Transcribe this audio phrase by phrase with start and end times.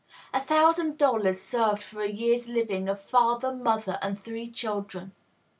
[0.33, 5.11] A thousand dollars served for a year's living of father, mother, and three children.